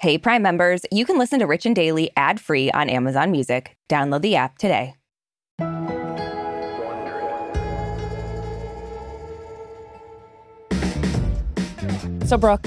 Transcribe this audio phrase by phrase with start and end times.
[0.00, 3.76] Hey, Prime members, you can listen to Rich and Daily ad free on Amazon Music.
[3.90, 4.94] Download the app today.
[12.24, 12.66] So, Brooke,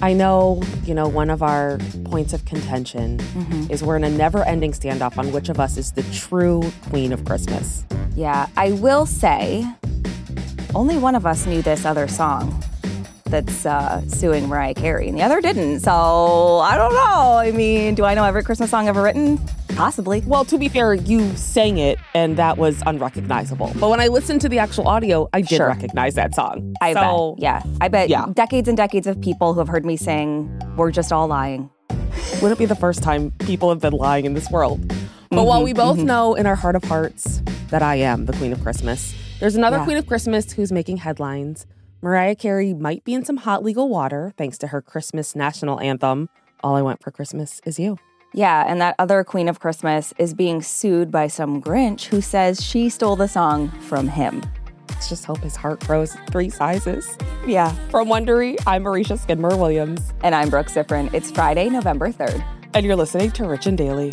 [0.00, 1.76] I know, you know, one of our
[2.06, 3.70] points of contention mm-hmm.
[3.70, 7.12] is we're in a never ending standoff on which of us is the true queen
[7.12, 7.84] of Christmas.
[8.16, 9.70] Yeah, I will say,
[10.74, 12.64] only one of us knew this other song
[13.30, 15.80] that's uh, suing Mariah Carey, and the other didn't.
[15.80, 15.92] So
[16.58, 17.34] I don't know.
[17.38, 19.38] I mean, do I know every Christmas song ever written?
[19.76, 20.22] Possibly.
[20.26, 23.72] Well, to be fair, you sang it and that was unrecognizable.
[23.78, 25.68] But when I listened to the actual audio, I did Sure.
[25.68, 26.74] recognize that song.
[26.80, 27.42] I so, bet.
[27.42, 28.08] Yeah, I bet.
[28.08, 28.26] Yeah.
[28.32, 31.70] Decades and decades of people who have heard me sing were just all lying.
[32.42, 34.80] wouldn't be the first time people have been lying in this world.
[35.30, 38.52] But while we both know in our heart of hearts that I am the queen
[38.52, 39.84] of Christmas, there's another Yeah.
[39.84, 41.66] queen of Christmas who's making headlines.
[42.00, 46.28] Mariah Carey might be in some hot legal water thanks to her Christmas national anthem,
[46.62, 47.98] All I Want for Christmas Is You.
[48.34, 52.62] Yeah, and that other Queen of Christmas is being sued by some Grinch who says
[52.62, 54.42] she stole the song from him.
[54.90, 57.16] Let's just hope his heart grows three sizes.
[57.46, 57.72] Yeah.
[57.88, 61.12] From Wondery, I'm Arisha Skidmore Williams, And I'm Brooke Siffrinn.
[61.14, 62.44] It's Friday, November 3rd.
[62.74, 64.12] and you're listening to Rich and Daily.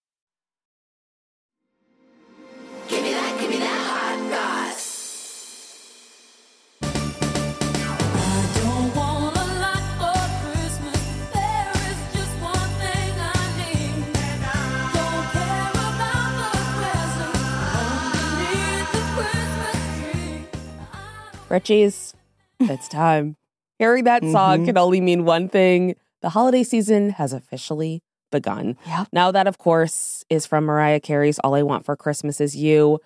[21.51, 22.13] Richies,
[22.59, 23.35] it's time.
[23.79, 24.65] Hearing that song Mm-hmm.
[24.65, 25.95] can only mean one thing.
[26.21, 28.01] The holiday season has officially
[28.31, 28.77] begun.
[28.87, 29.07] Yep.
[29.11, 32.99] Now, that, of course, is from Mariah Carey's All I Want for Christmas Is You.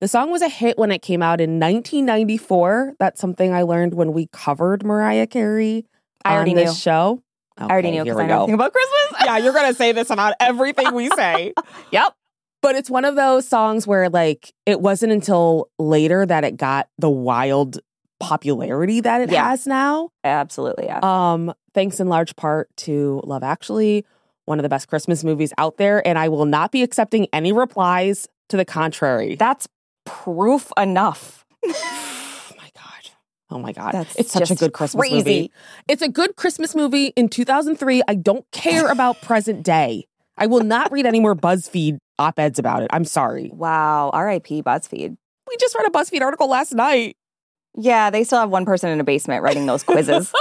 [0.00, 2.94] The song was a hit when it came out in 1994.
[2.98, 5.86] That's something I learned when we covered Mariah Carey
[6.24, 6.74] I already on this knew.
[6.74, 7.22] show.
[7.58, 8.38] I already knew because I know go.
[8.40, 9.20] nothing about Christmas.
[9.24, 11.52] yeah, you're going to say this about everything we say.
[11.92, 12.14] yep.
[12.62, 16.88] But it's one of those songs where, like, it wasn't until later that it got
[16.98, 17.78] the wild
[18.22, 19.48] popularity that it Yeah.
[19.50, 20.10] has now.
[20.24, 20.84] Absolutely.
[20.86, 21.00] Yeah.
[21.02, 24.06] Um, thanks in large part to Love Actually,
[24.44, 26.06] one of the best Christmas movies out there.
[26.06, 29.34] And I will not be accepting any replies to the contrary.
[29.36, 29.66] That's
[30.06, 31.44] proof enough.
[31.66, 33.10] oh my God.
[33.50, 33.92] Oh my God.
[33.92, 35.16] That's it's such a good Christmas crazy.
[35.16, 35.52] movie.
[35.88, 38.02] It's a good Christmas movie in 2003.
[38.06, 40.06] I don't care about present day.
[40.38, 42.90] I will not read any more BuzzFeed op eds about it.
[42.92, 43.50] I'm sorry.
[43.52, 44.10] Wow.
[44.12, 44.62] R.I.P.
[44.62, 45.16] BuzzFeed.
[45.48, 47.16] We just read a BuzzFeed article last night.
[47.76, 50.32] Yeah, they still have one person in a basement writing those quizzes.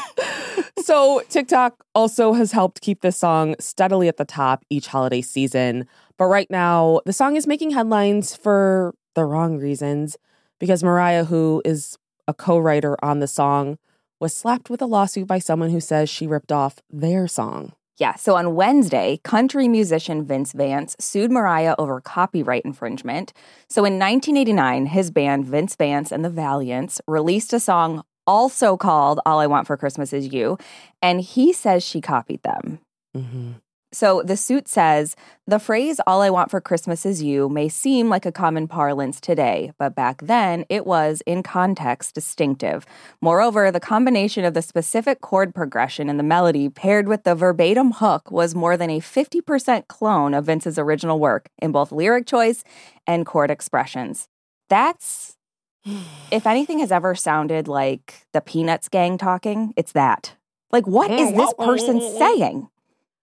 [0.82, 5.86] so TikTok also has helped keep this song steadily at the top each holiday season.
[6.16, 10.16] But right now, the song is making headlines for the wrong reasons
[10.58, 13.78] because Mariah, who is a co-writer on the song,
[14.20, 17.72] was slapped with a lawsuit by someone who says she ripped off their song.
[18.00, 23.34] Yeah, so on Wednesday, country musician Vince Vance sued Mariah over copyright infringement.
[23.68, 29.20] So in 1989, his band Vince Vance and the Valiants released a song also called
[29.26, 30.56] All I Want for Christmas Is You,
[31.02, 32.78] and he says she copied them.
[33.14, 33.52] Mm-hmm.
[33.92, 35.16] So the suit says
[35.48, 39.20] the phrase all I want for Christmas is you may seem like a common parlance
[39.20, 42.86] today, but back then it was in context distinctive.
[43.20, 47.90] Moreover, the combination of the specific chord progression in the melody paired with the verbatim
[47.90, 52.62] hook was more than a 50% clone of Vince's original work in both lyric choice
[53.08, 54.28] and chord expressions.
[54.68, 55.36] That's
[56.30, 60.36] if anything has ever sounded like the Peanuts gang talking, it's that.
[60.70, 62.68] Like, what is this person saying?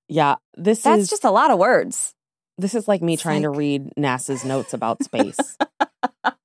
[0.09, 2.13] Yeah, this That's is just a lot of words.
[2.57, 5.57] this is like me it's trying to read NASA's notes about space.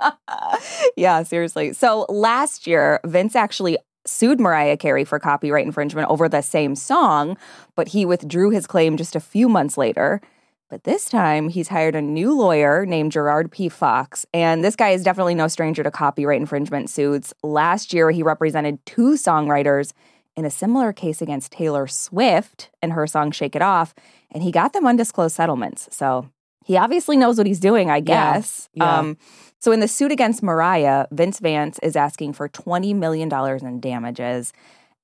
[0.97, 1.73] yeah, seriously.
[1.73, 7.37] So last year, Vince actually sued Mariah Carey for copyright infringement over the same song,
[7.77, 10.21] but he withdrew his claim just a few months later.
[10.69, 13.69] But this time, he's hired a new lawyer named Gerard P.
[13.69, 14.25] Fox.
[14.33, 17.35] And this guy is definitely no stranger to copyright infringement suits.
[17.43, 19.93] Last year, he represented two songwriters
[20.37, 23.95] in a similar case against Taylor Swift and her song Shake It Off,
[24.31, 25.89] and he got them undisclosed settlements.
[25.91, 26.29] So
[26.65, 28.01] he obviously knows what he's doing, I Yeah.
[28.35, 28.69] guess.
[28.73, 28.99] Yeah.
[29.01, 29.17] Um,
[29.61, 33.31] so in the suit against Mariah, Vince Vance is asking for $20 million
[33.65, 34.53] in damages.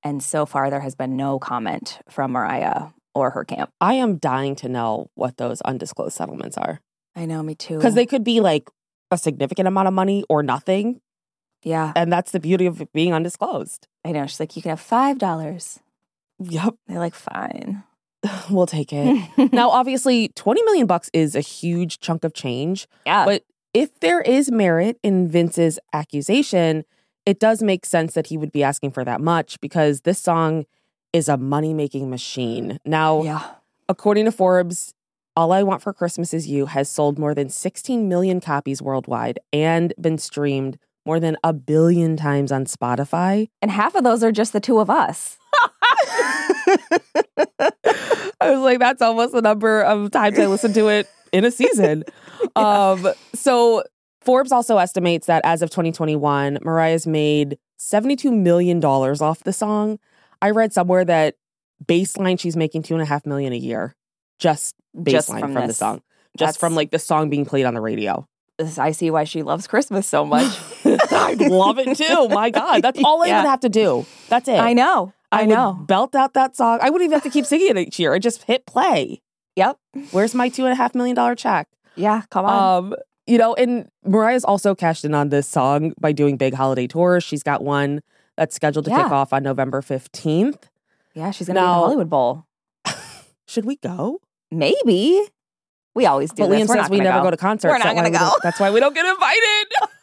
[0.03, 3.69] And so far, there has been no comment from Mariah or her camp.
[3.81, 6.79] I am dying to know what those undisclosed settlements are
[7.15, 7.77] I know, me too.
[7.77, 8.69] because they could be like
[9.11, 11.01] a significant amount of money or nothing,
[11.63, 13.87] yeah, and that's the beauty of being undisclosed.
[14.05, 14.25] I know.
[14.27, 15.79] She's like, you can have $5.
[16.41, 17.83] Yep, They're like, fine.
[18.49, 19.29] we'll take it.
[19.53, 22.87] now, obviously, twenty million bucks is a huge chunk of change.
[23.05, 23.25] yeah.
[23.25, 26.85] But if there is merit in Vince's accusation,
[27.25, 30.65] it does make sense that he would be asking for that much because this song
[31.13, 32.79] is a money making machine.
[32.85, 33.45] Now, yeah.
[33.87, 34.93] according to Forbes,
[35.35, 39.39] All I Want for Christmas Is You has sold more than 16 million copies worldwide
[39.53, 43.49] and been streamed more than a billion times on Spotify.
[43.61, 45.37] And half of those are just the two of us.
[48.41, 51.51] I was like, that's almost the number of times I listened to it in a
[51.51, 52.03] season.
[52.55, 53.05] Um,
[53.35, 53.83] so
[54.21, 59.99] Forbes also estimates that as of 2021, Mariah's made $72 million off the song.
[60.41, 61.35] I read somewhere that
[61.85, 63.93] baseline she's making two and a half million a year.
[64.39, 66.01] Just baseline Just from, from the song.
[66.37, 68.25] Just That's- from like the song being played on the radio.
[68.77, 70.57] I see why she loves Christmas so much.
[71.19, 72.27] I love it too.
[72.29, 72.81] My God.
[72.81, 73.41] That's all I Yeah.
[73.43, 74.05] would have to do.
[74.29, 74.59] That's it.
[74.59, 75.13] I know.
[75.31, 75.73] I, would know.
[75.73, 76.79] belt out that song.
[76.81, 78.13] I wouldn't even have to keep singing it each year.
[78.13, 79.21] I just hit play.
[79.55, 79.77] Yep.
[80.11, 81.67] Where's my two and a half million dollar check?
[81.95, 82.23] Yeah.
[82.31, 82.83] Come on.
[82.85, 82.95] Um,
[83.27, 87.23] you know, and Mariah's also cashed in on this song by doing big holiday tours.
[87.23, 88.01] She's got one
[88.37, 90.63] that's scheduled to kick off on November 15th.
[91.13, 91.29] yeah.
[91.31, 92.45] She's going to be in the Hollywood Bowl.
[93.47, 94.21] Should we go?
[94.51, 95.21] Maybe.
[95.95, 96.51] We always do but.
[96.51, 97.31] Liam says we never go.
[97.31, 97.71] to concerts.
[97.71, 98.31] We're not That's gonna go.
[98.41, 99.67] That's why we don't get invited.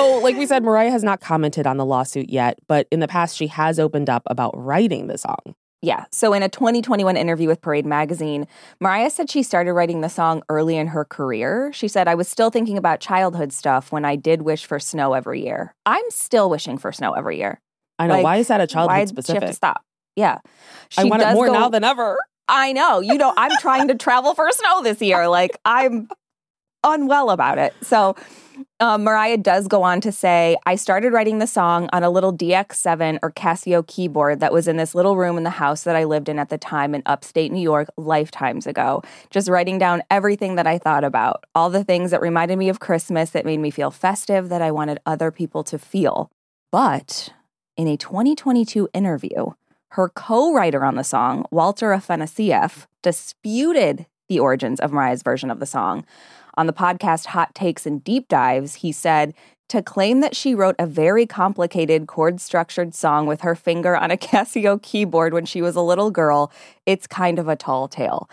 [0.00, 3.08] so, like we said, Mariah has not commented on the lawsuit yet, but in the
[3.08, 5.54] past, she has opened up about writing the song.
[5.82, 6.04] Yeah.
[6.10, 8.46] So in a 2021 interview with Parade Magazine,
[8.80, 11.72] Mariah said she started writing the song early in her career.
[11.72, 15.14] She said, I was still thinking about childhood stuff when I did wish for snow
[15.14, 15.74] every year.
[15.86, 17.60] I'm still wishing for snow every year.
[17.98, 18.14] I know.
[18.16, 19.48] Like, why is that a childhood Why'd She have specific?
[19.48, 19.82] to stop.
[20.16, 20.38] Yeah.
[20.98, 22.18] I She want it more go- now than ever.
[22.46, 23.00] I know.
[23.00, 25.28] You know, I'm trying to travel for snow this year.
[25.28, 26.08] Like, I'm
[26.84, 27.74] unwell about it.
[27.82, 28.16] So,
[28.78, 32.32] um, Mariah does go on to say, I started writing the song on a little
[32.36, 36.04] DX7 or Casio keyboard that was in this little room in the house that I
[36.04, 39.02] lived in at the time in upstate New York, lifetimes ago.
[39.30, 42.80] Just writing down everything that I thought about, all the things that reminded me of
[42.80, 46.30] Christmas that made me feel festive, that I wanted other people to feel.
[46.72, 47.30] But
[47.76, 49.52] in a 2022 interview,
[49.90, 55.58] her co writer on the song, Walter Afanasieff, disputed the origins of Mariah's version of
[55.58, 56.04] the song.
[56.54, 59.34] On the podcast Hot Takes and Deep Dives, he said,
[59.70, 64.10] to claim that she wrote a very complicated chord structured song with her finger on
[64.10, 66.52] a Casio keyboard when she was a little girl,
[66.86, 68.28] it's kind of a tall tale.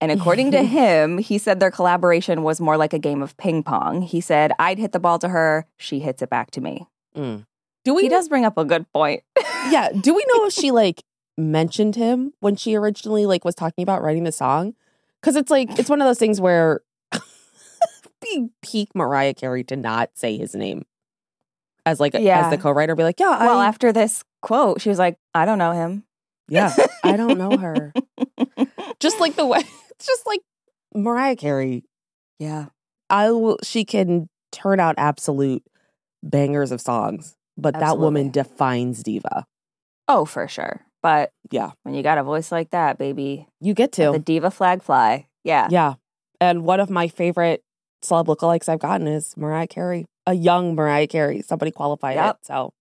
[0.00, 3.62] And according to him, he said their collaboration was more like a game of ping
[3.62, 4.02] pong.
[4.02, 6.86] He said, I'd hit the ball to her, she hits it back to me.
[7.16, 7.44] Mm.
[7.84, 8.02] Do we?
[8.02, 9.22] He does bring up a good point.
[9.70, 9.90] yeah.
[9.90, 11.02] Do we know if she like
[11.36, 14.74] mentioned him when she originally like was talking about writing the song?
[15.20, 16.80] Because it's like it's one of those things where
[18.32, 20.84] be peak Mariah Carey to not say his name
[21.84, 22.46] as like Yeah.
[22.46, 22.94] as the co-writer.
[22.94, 26.04] Be like, yeah, well, I, after this quote, she was like, I don't know him.
[26.48, 27.92] yeah, I don't know her.
[29.00, 30.40] just like the way, it's just like
[30.94, 31.84] Mariah Carey.
[32.38, 32.66] Yeah.
[33.08, 33.58] I will.
[33.62, 35.62] She can turn out absolute
[36.22, 39.46] bangers of songs, but that woman defines diva.
[40.08, 40.82] Oh, for sure.
[41.02, 44.10] But Yeah, when you got a voice like that, baby, you get to.
[44.12, 45.28] the diva flag fly.
[45.44, 45.68] Yeah.
[45.70, 45.94] Yeah.
[46.40, 47.62] And one of my favorite
[48.08, 51.42] celeb lookalikes I've gotten is Mariah Carey, a young Mariah Carey.
[51.42, 52.34] Somebody qualified Yep.
[52.40, 52.46] it.
[52.46, 52.72] So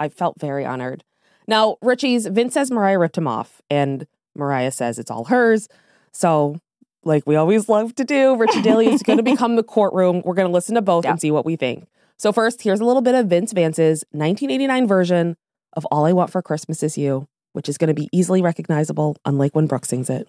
[0.00, 1.04] I felt very honored.
[1.48, 5.68] Now, Richies, Vince says Mariah ripped him off, and Mariah says it's all hers.
[6.12, 6.56] So,
[7.04, 10.22] like we always love to do, Richie Daily is going to become the courtroom.
[10.24, 11.10] We're going to listen to both Yep.
[11.12, 11.86] and see what we think.
[12.16, 15.36] So, first, here's a little bit of Vince Vance's 1989 version
[15.72, 19.16] of All I Want for Christmas Is You, which is going to be easily recognizable,
[19.24, 20.28] unlike when Brooke sings it.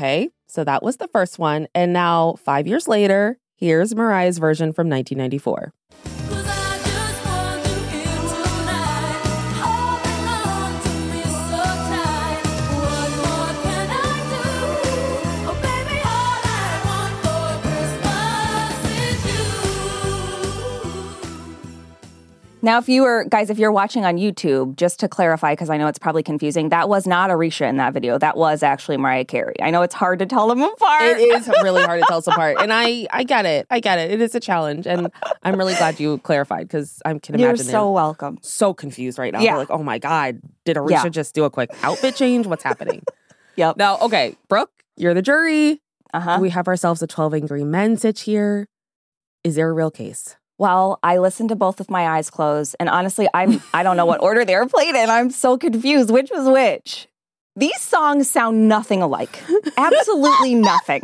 [0.00, 1.68] Okay, so that was the first one.
[1.74, 5.74] And now, five years later, here's Mariah's version from 1994.
[22.62, 25.78] Now, if you were, guys, if you're watching on YouTube, just to clarify, because I
[25.78, 28.18] know it's probably confusing, that was not Arisha in that video.
[28.18, 29.54] That was actually Mariah Carey.
[29.62, 31.02] I know it's hard to tell them apart.
[31.02, 32.58] It is really hard to tell us apart.
[32.60, 33.66] And I, I get it.
[33.70, 34.10] I get it.
[34.10, 34.86] It is a challenge.
[34.86, 35.10] And
[35.42, 38.38] I'm really glad you clarified because I can imagine You're so welcome.
[38.42, 39.40] so confused right now.
[39.40, 39.52] Yeah.
[39.52, 41.08] They're like, oh my God, did Arisha Yeah.
[41.08, 42.46] just do a quick outfit change?
[42.46, 43.02] What's happening?
[43.56, 43.76] Yep.
[43.76, 45.82] Now, okay, Brooke, you're the jury.
[46.14, 46.38] Uh huh.
[46.40, 48.68] We have ourselves a 12 Angry Men sitch here.
[49.44, 50.36] Is there a real case?
[50.60, 54.04] Well, I listened to both with my eyes closed, and honestly, I'm I don't know
[54.04, 55.08] what order they were played in.
[55.08, 56.10] I'm so confused.
[56.10, 57.08] Which was which?
[57.56, 59.42] These songs sound nothing alike.
[59.78, 61.00] Absolutely nothing.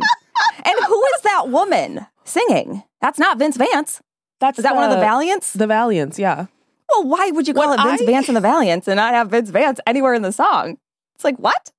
[0.63, 2.83] And who is that woman singing?
[3.01, 3.99] That's not Vince Vance.
[4.39, 5.53] That's Is that one of the Valiants?
[5.53, 6.45] The Valiants, yeah.
[6.89, 9.15] Well, why would you call What it Vince I- Vance and the Valiants and not
[9.15, 10.77] have Vince Vance anywhere in the song?
[11.15, 11.71] It's like what?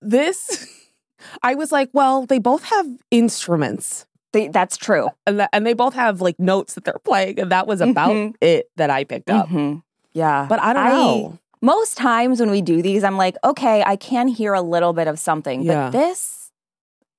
[0.00, 0.68] This,
[1.42, 4.06] I was like, well, they both have instruments.
[4.32, 5.08] They, that's true.
[5.26, 8.10] And, that, and they both have like notes that they're playing, and that was about
[8.10, 8.34] Mhm.
[8.40, 9.48] it that I picked up.
[9.48, 9.82] Mhm.
[10.14, 11.38] Yeah, But I don't know.
[11.62, 15.06] Most times when we do these, I'm like, okay, I can hear a little bit
[15.06, 15.84] of something, Yeah.
[15.84, 16.50] but this,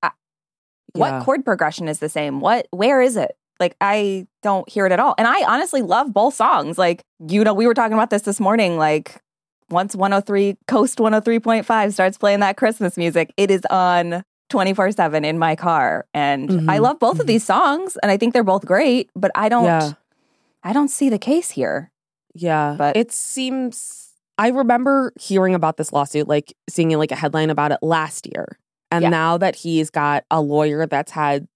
[0.02, 0.12] I,
[0.94, 1.24] what Yeah.
[1.24, 2.40] chord progression is the same?
[2.42, 3.36] What, where is it?
[3.60, 5.16] Like, I don't hear it at all.
[5.18, 6.78] And I honestly love both songs.
[6.78, 8.78] Like, you know, we were talking about this this morning.
[8.78, 9.22] Like,
[9.70, 15.40] once 103 Coast 103.5 starts playing that Christmas music, it is on 24 7 in
[15.40, 16.06] my car.
[16.14, 16.82] And I Mhm.
[16.82, 19.94] love both of these songs, and I think they're both great, but I don't, Yeah.
[20.64, 21.92] I don't see the case here.
[22.36, 24.12] Yeah, But- it seems.
[24.38, 28.60] I remember hearing about this lawsuit, like seeing like a headline about it last year,
[28.92, 29.10] and Yeah.
[29.10, 31.48] now that he's got a lawyer that's had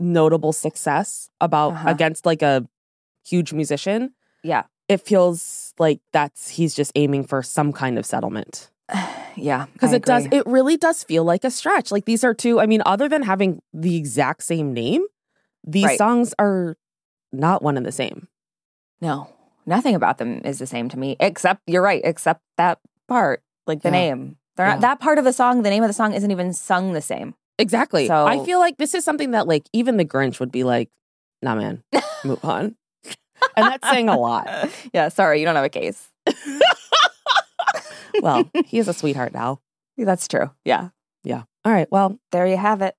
[0.00, 1.88] notable success about Uh-huh.
[1.90, 2.66] against like a
[3.24, 4.64] huge musician, Yeah.
[4.88, 8.70] it feels like that's he's just aiming for some kind of settlement
[9.36, 9.66] Yeah.
[9.72, 11.90] because it does it really does feel like a stretch.
[11.90, 12.60] Like these are two.
[12.60, 15.04] I mean, other than having the exact same name,
[15.66, 15.98] these Right.
[15.98, 16.76] songs are
[17.32, 18.28] not one and the same.
[19.00, 19.32] No,
[19.64, 23.80] nothing about them is the same to me, except you're right, except that part, like
[23.82, 23.92] the Yeah.
[23.92, 24.36] name.
[24.56, 24.72] They're Yeah.
[24.74, 27.00] not that part of the song, the name of the song isn't even sung the
[27.00, 27.34] same.
[27.58, 28.08] Exactly.
[28.08, 30.90] So- I feel like this is something that like even the Grinch would be like,
[31.40, 31.82] nah man,
[32.24, 32.76] move on.
[33.56, 34.48] and that's saying a lot.
[34.92, 36.10] yeah, sorry, you don't have a case.
[38.22, 39.60] Well, he is a sweetheart now.
[39.98, 40.50] That's true.
[40.64, 40.88] Yeah.
[41.24, 41.42] Yeah.
[41.64, 41.90] All right.
[41.90, 42.94] Well, There you have it.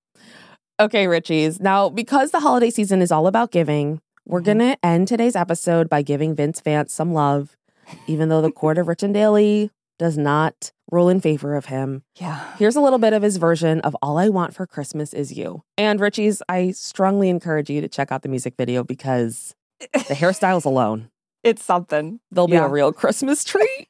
[0.79, 1.59] okay, Richies.
[1.59, 4.45] Now, because the holiday season is all about giving, we're Mhm.
[4.45, 7.55] going to end today's episode by giving Vince Vance some love,
[8.07, 12.03] even though the court of Rich and Daily does not rule in favor of him.
[12.19, 12.55] Yeah.
[12.57, 15.63] Here's a little bit of his version of All I Want for Christmas Is You.
[15.77, 19.55] And Richies, I strongly encourage you to check out the music video because
[19.93, 21.09] the hairstyles alone,
[21.43, 22.19] It's something.
[22.31, 22.65] they'll be Yeah.
[22.65, 23.80] a real Christmas treat.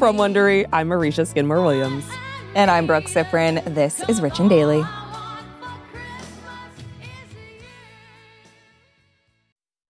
[0.00, 2.06] From me Wondery, I'm Arisha Skidmore Williams.
[2.54, 3.62] And I'm Brooke Siffrinn.
[3.74, 4.82] This is Rich and Daily.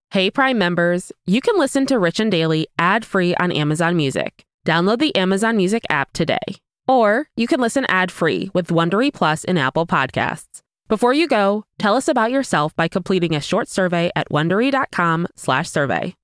[0.10, 4.44] Hey Prime members, you can listen to Rich and Daily ad-free on Amazon Music.
[4.66, 6.40] Download the Amazon Music app today.
[6.88, 10.62] Or you can listen ad-free with Wondery Plus in Apple Podcasts.
[10.88, 16.16] Before you go, tell us about yourself by completing a short survey at wondery.com/survey.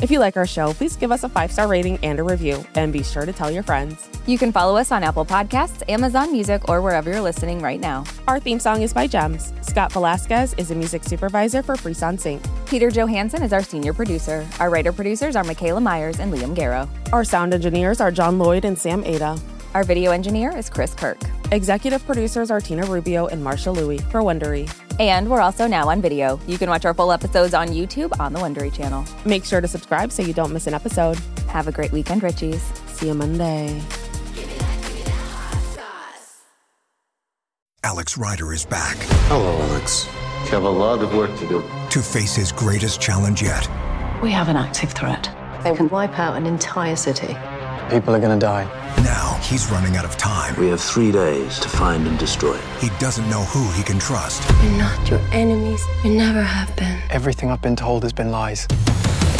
[0.00, 2.64] If you like our show, please give us a five star rating and a review,
[2.76, 4.08] and be sure to tell your friends.
[4.26, 8.04] You can follow us on Apple Podcasts, Amazon Music, or wherever you're listening right now.
[8.28, 9.52] Our theme song is by Gems.
[9.62, 12.40] Scott Velasquez is a music supervisor for Freesound Sync.
[12.66, 14.46] Peter Johansson is our senior producer.
[14.60, 16.88] Our writer producers are Michaela Myers and Liam Garrow.
[17.12, 19.36] Our sound engineers are John Lloyd and Sam Ada.
[19.74, 21.18] Our video engineer is Chris Kirk.
[21.50, 24.70] Executive producers are Tina Rubio and Marsha Louie for Wondery.
[25.00, 26.38] And we're also now on video.
[26.46, 29.02] You can watch our full episodes on YouTube on the Wondery channel.
[29.24, 31.18] Make sure to subscribe so you don't miss an episode.
[31.48, 32.60] Have a great weekend, Richies.
[32.88, 33.80] See you Monday.
[37.82, 38.96] Alex Rider is back
[39.28, 40.06] Hello, Alex.
[40.44, 41.64] You have a lot of work to do.
[41.88, 43.66] to face his greatest challenge yet.
[44.22, 45.30] We have an active threat.
[45.64, 47.34] They can wipe out an entire city.
[47.90, 48.64] People are gonna die.
[49.02, 50.54] Now he's running out of time.
[50.60, 52.64] We have three days to find and destroy it.
[52.80, 54.42] He doesn't know who he can trust.
[54.60, 55.82] We're not your enemies.
[56.04, 57.00] We never have been.
[57.10, 58.66] Everything I've been told has been lies.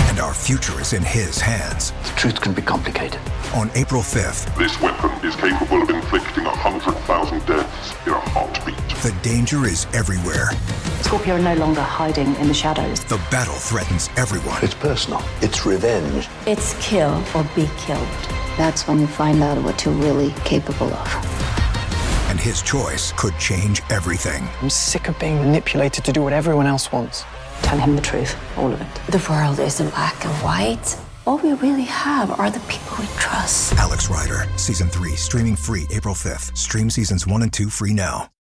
[0.08, 1.90] And our future is in his hands.
[2.04, 3.20] The truth can be complicated.
[3.54, 8.20] On April 5th, This weapon is capable of inflicting a hundred thousand deaths in a
[8.30, 8.87] heartbeat.
[9.02, 10.46] The danger is everywhere.
[11.02, 13.04] Scorpia are no longer hiding in the shadows.
[13.04, 14.58] The battle threatens everyone.
[14.60, 15.22] It's personal.
[15.40, 16.28] It's revenge.
[16.48, 18.08] It's kill or be killed.
[18.56, 22.28] That's when you find out what you're really capable of.
[22.28, 24.48] And his choice could change everything.
[24.60, 27.24] I'm sick of being manipulated to do what everyone else wants.
[27.62, 29.12] Tell him the truth, all of it.
[29.12, 30.98] The world isn't black and white.
[31.24, 33.74] All we really have are the people we trust.
[33.74, 36.56] Alex Rider, Season 3, streaming free April 5th.
[36.58, 38.28] Stream Seasons 1 and 2 free now.